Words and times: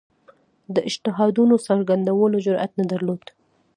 د 0.73 0.75
اجتهادونو 0.89 1.55
څرګندولو 1.67 2.37
جرئت 2.45 2.71
نه 2.79 2.85
درلود 2.91 3.23